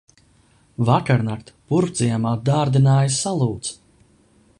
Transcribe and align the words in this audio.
Vakarnakt 0.87 1.51
Purvciemā 1.73 2.31
dārdināja 2.49 3.13
salūts. 3.19 3.77